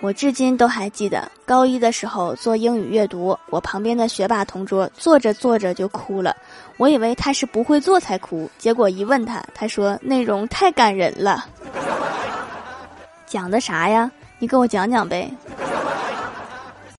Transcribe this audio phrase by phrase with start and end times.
[0.00, 6.36] 我至今都还记得高一的时候做英语阅读，我旁边的学霸同桌坐着坐着就哭了。
[6.76, 11.44] 我以为他是不会做才哭，结果一问他，他说内容太感人了，
[13.26, 14.08] 讲的啥呀？
[14.38, 15.28] 你给我讲讲呗。